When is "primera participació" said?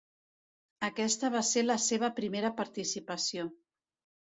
2.21-3.49